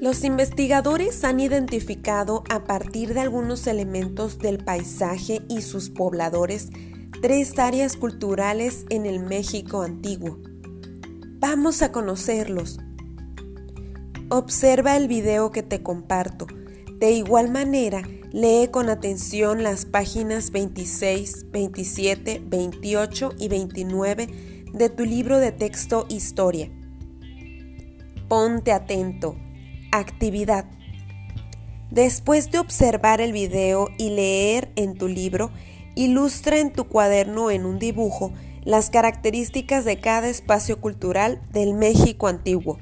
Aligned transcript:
Los 0.00 0.24
investigadores 0.24 1.24
han 1.24 1.40
identificado 1.40 2.42
a 2.48 2.64
partir 2.64 3.12
de 3.12 3.20
algunos 3.20 3.66
elementos 3.66 4.38
del 4.38 4.64
paisaje 4.64 5.42
y 5.50 5.60
sus 5.60 5.90
pobladores 5.90 6.70
tres 7.20 7.58
áreas 7.58 7.98
culturales 7.98 8.86
en 8.88 9.04
el 9.04 9.20
México 9.20 9.82
antiguo. 9.82 10.38
Vamos 11.38 11.82
a 11.82 11.92
conocerlos. 11.92 12.80
Observa 14.30 14.96
el 14.96 15.06
video 15.06 15.50
que 15.50 15.62
te 15.62 15.82
comparto. 15.82 16.46
De 16.98 17.12
igual 17.12 17.50
manera, 17.50 18.00
lee 18.32 18.68
con 18.70 18.88
atención 18.88 19.62
las 19.62 19.84
páginas 19.84 20.50
26, 20.50 21.50
27, 21.50 22.42
28 22.46 23.34
y 23.38 23.48
29 23.48 24.28
de 24.72 24.88
tu 24.88 25.04
libro 25.04 25.38
de 25.38 25.52
texto 25.52 26.06
Historia. 26.08 26.70
Ponte 28.28 28.72
atento. 28.72 29.36
Actividad. 29.92 30.66
Después 31.90 32.52
de 32.52 32.60
observar 32.60 33.20
el 33.20 33.32
video 33.32 33.88
y 33.98 34.10
leer 34.10 34.70
en 34.76 34.94
tu 34.94 35.08
libro, 35.08 35.50
ilustra 35.96 36.58
en 36.58 36.72
tu 36.72 36.84
cuaderno 36.84 37.50
en 37.50 37.66
un 37.66 37.80
dibujo 37.80 38.32
las 38.62 38.90
características 38.90 39.84
de 39.84 39.98
cada 39.98 40.28
espacio 40.28 40.80
cultural 40.80 41.40
del 41.50 41.74
México 41.74 42.28
antiguo. 42.28 42.78